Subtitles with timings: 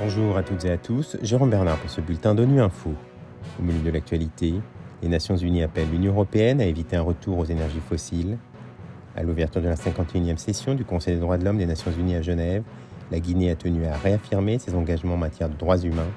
[0.00, 2.94] Bonjour à toutes et à tous, Jérôme Bernard pour ce bulletin d'ONU Info.
[3.58, 4.54] Au menu de l'actualité,
[5.02, 8.38] les Nations Unies appellent l'Union européenne à éviter un retour aux énergies fossiles.
[9.16, 12.16] À l'ouverture de la 51e session du Conseil des droits de l'homme des Nations Unies
[12.16, 12.62] à Genève,
[13.10, 16.10] la Guinée a tenu à réaffirmer ses engagements en matière de droits humains.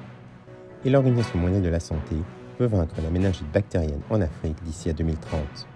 [0.86, 2.16] Et l'Organisation mondiale de la santé
[2.60, 5.68] veut vaincre la méningite bactérienne en Afrique d'ici à 2030.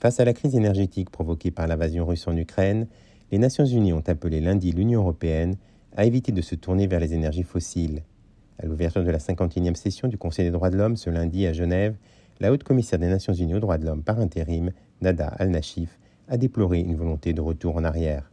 [0.00, 2.86] Face à la crise énergétique provoquée par l'invasion russe en Ukraine,
[3.32, 5.56] les Nations Unies ont appelé lundi l'Union européenne
[5.96, 8.04] à éviter de se tourner vers les énergies fossiles.
[8.62, 11.52] À l'ouverture de la 51e session du Conseil des droits de l'homme ce lundi à
[11.52, 11.96] Genève,
[12.38, 16.36] la haute commissaire des Nations Unies aux droits de l'homme par intérim, Nada Al-Nashif, a
[16.36, 18.30] déploré une volonté de retour en arrière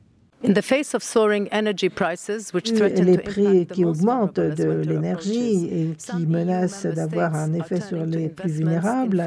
[3.01, 8.51] les prix qui augmentent de l'énergie et qui menacent d'avoir un effet sur les plus
[8.51, 9.23] vulnérables,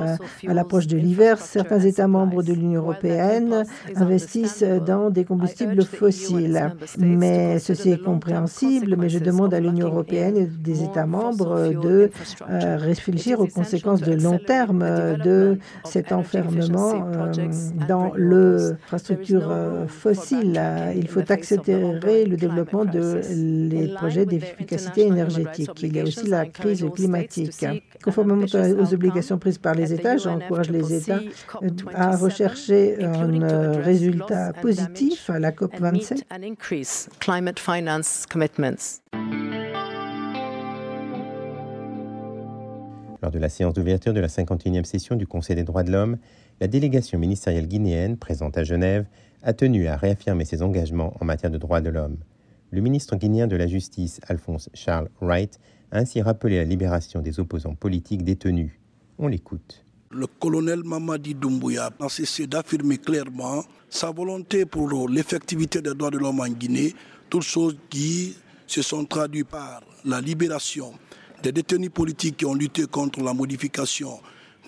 [0.46, 3.64] à l'approche de l'hiver, certains États membres de l'Union européenne
[3.96, 6.72] investissent dans des combustibles fossiles.
[6.98, 12.10] Mais ceci est compréhensible, mais je demande à l'Union européenne et des États membres de
[12.48, 14.84] euh, réfléchir aux conséquences de long terme
[15.24, 17.32] de cet enfermement euh,
[17.88, 20.60] dans l'infrastructure euh, fossile.
[20.96, 23.20] Il il faut accélérer le développement de
[23.70, 25.70] les projets d'efficacité énergétique.
[25.82, 27.64] Il y a aussi la crise climatique.
[28.04, 31.20] Conformément aux obligations prises par les États, j'encourage les États
[31.94, 36.24] à rechercher un résultat positif à la COP27.
[43.20, 46.18] Lors de la séance d'ouverture de la 51e session du Conseil des droits de l'homme,
[46.60, 49.06] la délégation ministérielle guinéenne, présente à Genève,
[49.42, 52.16] a tenu à réaffirmer ses engagements en matière de droits de l'homme.
[52.70, 55.58] Le ministre guinéen de la Justice, Alphonse Charles Wright,
[55.90, 58.72] a ainsi rappelé la libération des opposants politiques détenus.
[59.18, 59.84] On l'écoute.
[60.10, 66.18] Le colonel Mamadi Doumbouya a cessé d'affirmer clairement sa volonté pour l'effectivité des droits de
[66.18, 66.94] l'homme en Guinée,
[67.30, 70.92] toutes choses qui se sont traduites par la libération
[71.42, 74.18] des détenus politiques qui ont lutté contre la modification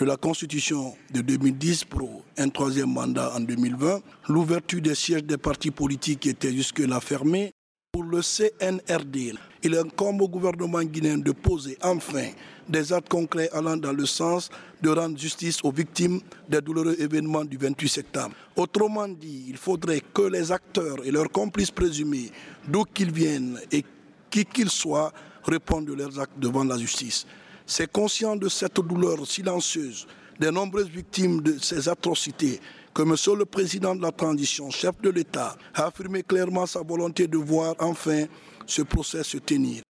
[0.01, 5.37] de la Constitution de 2010 pour un troisième mandat en 2020, l'ouverture des sièges des
[5.37, 7.53] partis politiques qui étaient jusque-là fermés.
[7.93, 12.29] Pour le CNRD, il incombe au gouvernement guinéen de poser enfin
[12.67, 14.49] des actes concrets allant dans le sens
[14.81, 18.35] de rendre justice aux victimes des douloureux événements du 28 septembre.
[18.57, 22.31] Autrement dit, il faudrait que les acteurs et leurs complices présumés,
[22.67, 23.85] d'où qu'ils viennent et
[24.31, 25.13] qui qu'ils soient,
[25.45, 27.27] répondent de leurs actes devant la justice.
[27.67, 30.07] C'est conscient de cette douleur silencieuse
[30.41, 32.61] des nombreuses victimes de ces atrocités
[32.95, 33.15] que M.
[33.39, 37.75] le Président de la transition, chef de l'État, a affirmé clairement sa volonté de voir
[37.79, 38.25] enfin
[38.67, 39.83] ce procès se tenir.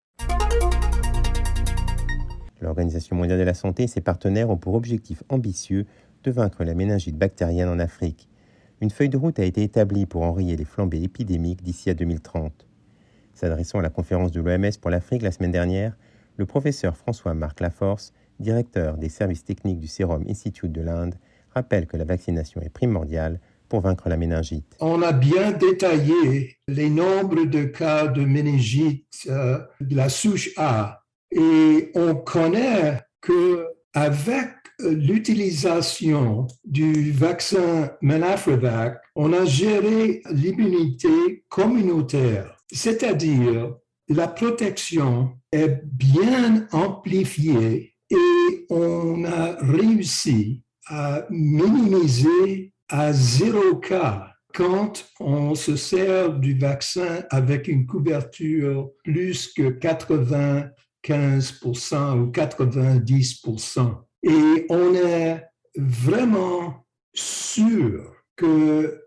[2.60, 5.86] L'Organisation mondiale de la santé et ses partenaires ont pour objectif ambitieux
[6.24, 8.28] de vaincre la méningite bactérienne en Afrique.
[8.82, 12.66] Une feuille de route a été établie pour enrayer les flambées épidémiques d'ici à 2030.
[13.34, 15.96] S'adressant à la conférence de l'OMS pour l'Afrique la semaine dernière,
[16.40, 21.14] le professeur François-Marc Laforce, directeur des services techniques du Serum Institute de l'Inde,
[21.54, 24.74] rappelle que la vaccination est primordiale pour vaincre la méningite.
[24.80, 31.04] On a bien détaillé les nombres de cas de méningite euh, de la souche A
[31.30, 34.48] et on connaît que avec
[34.80, 43.74] l'utilisation du vaccin Menafrevac, on a géré l'immunité communautaire, c'est-à-dire
[44.10, 55.06] la protection est bien amplifiée et on a réussi à minimiser à zéro cas quand
[55.20, 63.94] on se sert du vaccin avec une couverture plus que 95% ou 90%.
[64.24, 65.44] Et on est
[65.76, 66.84] vraiment
[67.14, 69.04] sûr que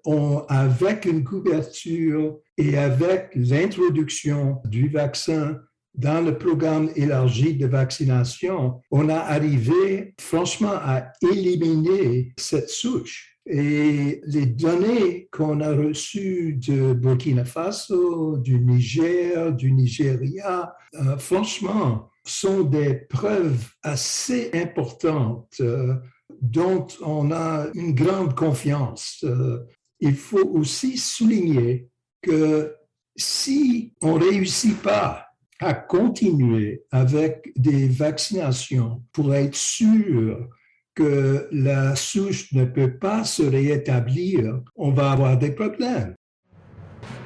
[0.48, 5.60] avec une couverture et avec l'introduction du vaccin
[5.96, 13.40] dans le programme élargi de vaccination, on a arrivé franchement à éliminer cette souche.
[13.46, 22.10] Et les données qu'on a reçues de Burkina Faso, du Niger, du Nigeria, euh, franchement,
[22.24, 25.96] sont des preuves assez importantes euh,
[26.44, 29.24] dont on a une grande confiance.
[29.24, 29.60] Euh,
[30.02, 31.88] il faut aussi souligner
[32.22, 32.76] que
[33.16, 35.28] si on ne réussit pas
[35.60, 40.50] à continuer avec des vaccinations pour être sûr
[40.96, 46.14] que la souche ne peut pas se rétablir, on va avoir des problèmes.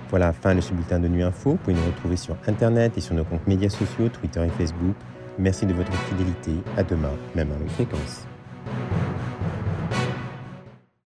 [0.09, 1.51] Voilà, fin de ce bulletin de Nuit Info.
[1.51, 4.95] Vous pouvez nous retrouver sur Internet et sur nos comptes médias sociaux, Twitter et Facebook.
[5.39, 6.51] Merci de votre fidélité.
[6.77, 8.27] À demain, même à même fréquence.